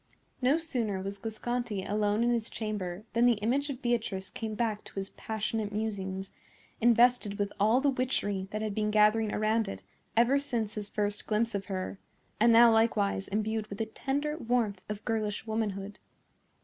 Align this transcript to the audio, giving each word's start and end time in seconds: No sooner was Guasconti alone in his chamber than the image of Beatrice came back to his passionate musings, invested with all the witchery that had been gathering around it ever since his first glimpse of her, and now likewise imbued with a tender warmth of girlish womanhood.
No 0.41 0.57
sooner 0.57 0.99
was 0.99 1.19
Guasconti 1.19 1.85
alone 1.87 2.23
in 2.23 2.31
his 2.31 2.49
chamber 2.49 3.03
than 3.13 3.27
the 3.27 3.33
image 3.37 3.69
of 3.69 3.83
Beatrice 3.83 4.31
came 4.31 4.55
back 4.55 4.83
to 4.85 4.95
his 4.95 5.11
passionate 5.11 5.71
musings, 5.71 6.31
invested 6.79 7.37
with 7.37 7.53
all 7.59 7.81
the 7.81 7.91
witchery 7.91 8.47
that 8.49 8.63
had 8.63 8.73
been 8.73 8.89
gathering 8.89 9.31
around 9.31 9.67
it 9.67 9.83
ever 10.17 10.39
since 10.39 10.73
his 10.73 10.89
first 10.89 11.27
glimpse 11.27 11.53
of 11.53 11.65
her, 11.65 11.99
and 12.39 12.51
now 12.51 12.71
likewise 12.73 13.27
imbued 13.27 13.67
with 13.67 13.79
a 13.79 13.85
tender 13.85 14.39
warmth 14.39 14.81
of 14.89 15.05
girlish 15.05 15.45
womanhood. 15.45 15.99